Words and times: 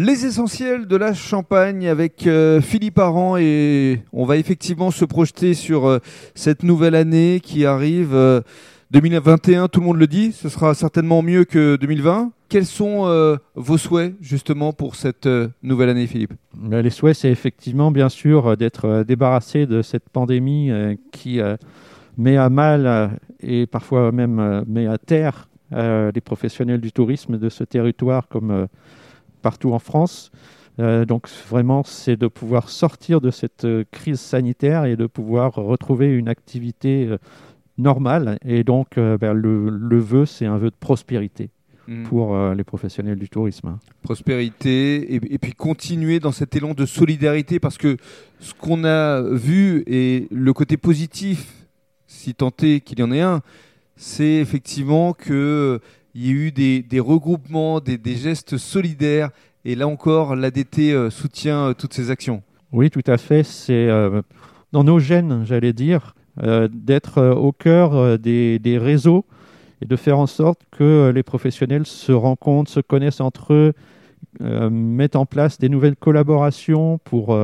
Les 0.00 0.24
essentiels 0.24 0.86
de 0.86 0.94
la 0.94 1.12
Champagne 1.12 1.88
avec 1.88 2.28
euh, 2.28 2.60
Philippe 2.60 3.00
Aran 3.00 3.36
et 3.36 4.00
on 4.12 4.26
va 4.26 4.36
effectivement 4.36 4.92
se 4.92 5.04
projeter 5.04 5.54
sur 5.54 5.88
euh, 5.88 5.98
cette 6.36 6.62
nouvelle 6.62 6.94
année 6.94 7.40
qui 7.42 7.66
arrive. 7.66 8.16
2021, 8.92 9.66
tout 9.66 9.80
le 9.80 9.86
monde 9.86 9.98
le 9.98 10.06
dit, 10.06 10.30
ce 10.30 10.48
sera 10.48 10.74
certainement 10.74 11.20
mieux 11.22 11.44
que 11.44 11.74
2020. 11.74 12.30
Quels 12.48 12.64
sont 12.64 13.36
vos 13.56 13.76
souhaits 13.76 14.14
justement 14.20 14.72
pour 14.72 14.94
cette 14.94 15.28
nouvelle 15.64 15.88
année, 15.88 16.06
Philippe? 16.06 16.34
Ben, 16.54 16.80
Les 16.80 16.90
souhaits, 16.90 17.16
c'est 17.16 17.30
effectivement 17.32 17.90
bien 17.90 18.08
sûr 18.08 18.56
d'être 18.56 19.02
débarrassé 19.02 19.66
de 19.66 19.82
cette 19.82 20.08
pandémie 20.08 20.70
qui 21.10 21.40
met 22.16 22.36
à 22.36 22.48
mal 22.48 23.18
et 23.40 23.66
parfois 23.66 24.12
même 24.12 24.64
met 24.68 24.86
à 24.86 24.96
terre 24.96 25.48
les 25.72 26.20
professionnels 26.24 26.80
du 26.80 26.92
tourisme 26.92 27.36
de 27.36 27.48
ce 27.48 27.64
territoire 27.64 28.28
comme 28.28 28.68
partout 29.38 29.72
en 29.72 29.78
France. 29.78 30.30
Euh, 30.80 31.04
donc 31.04 31.28
vraiment, 31.48 31.82
c'est 31.82 32.16
de 32.16 32.28
pouvoir 32.28 32.68
sortir 32.68 33.20
de 33.20 33.30
cette 33.30 33.64
euh, 33.64 33.84
crise 33.90 34.20
sanitaire 34.20 34.84
et 34.84 34.96
de 34.96 35.06
pouvoir 35.06 35.54
retrouver 35.54 36.06
une 36.06 36.28
activité 36.28 37.06
euh, 37.06 37.18
normale. 37.78 38.38
Et 38.44 38.64
donc, 38.64 38.96
ben, 38.96 39.32
le, 39.32 39.98
vœu, 39.98 40.26
c'est 40.26 40.46
un 40.46 40.58
vœu 40.58 40.70
de 40.70 40.76
prospérité 40.78 41.50
mmh. 41.86 42.04
pour 42.04 42.36
les 42.36 42.64
professionnels 42.64 43.20
du 43.20 43.28
tourisme. 43.28 43.78
Prospérité 44.02 45.14
et, 45.14 45.38
puis 45.38 45.52
continuer 45.52 46.18
dans 46.18 46.32
cet 46.32 46.56
élan 46.56 46.74
de 46.74 46.84
solidarité 46.86 47.60
parce 47.60 47.78
que 47.78 47.96
ce 48.40 48.52
qu'on 48.52 48.82
a 48.82 49.22
vu 49.22 49.84
et 49.86 50.26
le 50.32 50.52
côté 50.52 50.76
positif, 50.76 51.68
si 52.08 52.34
tant 52.34 52.50
est 52.62 52.80
qu'il 52.80 52.98
y 52.98 53.02
en 53.04 53.12
ait 53.12 53.20
un, 53.20 53.42
c'est 53.94 54.34
effectivement 54.38 55.12
que 55.12 55.80
il 56.14 56.26
y 56.26 56.30
a 56.30 56.32
eu 56.32 56.52
des, 56.52 57.00
regroupements, 57.00 57.80
des, 57.80 58.16
gestes 58.16 58.56
solidaires. 58.56 59.30
Et 59.64 59.74
là 59.74 59.86
encore, 59.86 60.36
l'ADT 60.36 60.78
euh, 60.78 61.10
soutient 61.10 61.68
euh, 61.68 61.74
toutes 61.74 61.92
ces 61.92 62.10
actions. 62.10 62.42
Oui, 62.72 62.90
tout 62.90 63.02
à 63.06 63.18
fait. 63.18 63.42
C'est 63.42 63.88
euh, 63.88 64.22
dans 64.72 64.84
nos 64.84 64.98
gènes, 64.98 65.44
j'allais 65.44 65.72
dire, 65.72 66.14
d'être 66.70 67.20
au 67.32 67.50
cœur 67.50 68.16
des, 68.16 68.78
réseaux 68.80 69.24
et 69.82 69.86
de 69.86 69.96
faire 69.96 70.20
en 70.20 70.28
sorte 70.28 70.60
que 70.70 71.10
les 71.12 71.24
professionnels 71.24 71.84
se 71.84 72.12
rencontrent, 72.12 72.70
se 72.70 72.78
connaissent 72.78 73.20
entre 73.20 73.54
eux, 73.54 73.72
mettent 74.70 75.16
en 75.16 75.26
place 75.26 75.58
des 75.58 75.68
nouvelles 75.68 75.96
collaborations 75.96 76.98
pour 76.98 77.36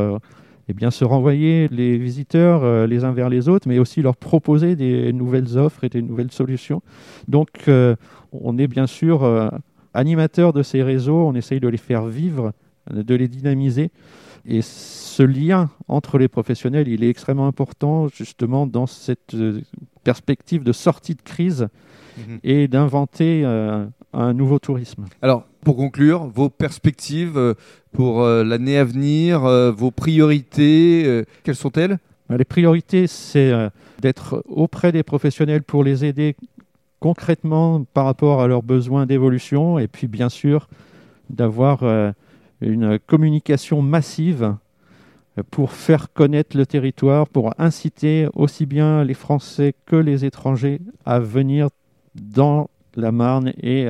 eh 0.68 0.72
bien, 0.72 0.90
se 0.90 1.04
renvoyer 1.04 1.68
les 1.68 1.98
visiteurs 1.98 2.64
euh, 2.64 2.86
les 2.86 3.04
uns 3.04 3.12
vers 3.12 3.28
les 3.28 3.48
autres, 3.48 3.68
mais 3.68 3.78
aussi 3.78 4.02
leur 4.02 4.16
proposer 4.16 4.76
des 4.76 5.12
nouvelles 5.12 5.58
offres 5.58 5.84
et 5.84 5.88
des 5.88 6.02
nouvelles 6.02 6.32
solutions. 6.32 6.82
Donc, 7.28 7.48
euh, 7.68 7.96
on 8.32 8.56
est 8.58 8.66
bien 8.66 8.86
sûr 8.86 9.24
euh, 9.24 9.48
animateur 9.92 10.52
de 10.52 10.62
ces 10.62 10.82
réseaux, 10.82 11.26
on 11.26 11.34
essaye 11.34 11.60
de 11.60 11.68
les 11.68 11.78
faire 11.78 12.06
vivre, 12.06 12.52
de 12.90 13.14
les 13.14 13.28
dynamiser. 13.28 13.90
Et 14.46 14.60
ce 14.62 15.22
lien 15.22 15.70
entre 15.88 16.18
les 16.18 16.28
professionnels, 16.28 16.88
il 16.88 17.02
est 17.02 17.08
extrêmement 17.08 17.46
important 17.46 18.08
justement 18.08 18.66
dans 18.66 18.86
cette 18.86 19.34
perspective 20.02 20.64
de 20.64 20.72
sortie 20.72 21.14
de 21.14 21.22
crise 21.22 21.68
mhm. 22.18 22.40
et 22.42 22.68
d'inventer 22.68 23.42
un 24.12 24.34
nouveau 24.34 24.58
tourisme. 24.58 25.06
Alors, 25.22 25.46
pour 25.64 25.76
conclure, 25.76 26.26
vos 26.26 26.50
perspectives 26.50 27.36
euh, 27.36 27.54
pour 27.92 28.22
euh, 28.22 28.44
l'année 28.44 28.78
à 28.78 28.84
venir, 28.84 29.44
euh, 29.44 29.72
vos 29.72 29.90
priorités, 29.90 31.24
quelles 31.42 31.56
sont-elles? 31.56 31.98
Bah, 32.28 32.36
Les 32.36 32.44
priorités, 32.44 33.06
c'est 33.06 33.52
d'être 34.00 34.44
auprès 34.46 34.92
des 34.92 35.02
professionnels 35.02 35.62
pour 35.62 35.82
les 35.82 36.04
aider 36.04 36.36
concrètement 37.00 37.84
par 37.92 38.04
rapport 38.04 38.40
à 38.40 38.46
leurs 38.46 38.62
besoins 38.62 39.06
d'évolution 39.06 39.78
et 39.78 39.88
puis 39.88 40.06
bien 40.06 40.28
sûr 40.28 40.68
d'avoir 41.28 41.82
une 42.60 42.98
communication 42.98 43.82
massive 43.82 44.56
pour 45.50 45.72
faire 45.72 46.12
connaître 46.12 46.56
le 46.56 46.64
territoire, 46.64 47.28
pour 47.28 47.52
inciter 47.58 48.28
aussi 48.34 48.64
bien 48.66 49.04
les 49.04 49.14
Français 49.14 49.74
que 49.84 49.96
les 49.96 50.24
étrangers 50.24 50.80
à 51.04 51.18
venir 51.18 51.68
dans 52.14 52.70
la 52.94 53.12
Marne 53.12 53.52
et 53.62 53.86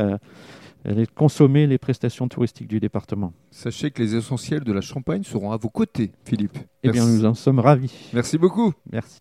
de 0.85 1.07
consommer 1.15 1.67
les 1.67 1.79
prestations 1.79 2.29
touristiques 2.29 2.69
du 2.69 2.81
département. 2.81 3.33
Sachez 3.51 3.91
que 3.91 4.03
les 4.03 4.15
essentiels 4.17 4.65
de 4.65 4.73
la 4.73 4.81
Champagne 4.81 5.23
seront 5.23 5.53
à 5.53 5.57
vos 5.57 5.71
côtés, 5.71 6.13
Philippe. 6.25 6.59
Eh 6.83 6.91
bien, 6.91 7.07
nous 7.07 7.25
en 7.25 7.35
sommes 7.35 7.59
ravis. 7.59 8.11
Merci 8.13 8.37
beaucoup. 8.37 8.73
Merci. 8.93 9.21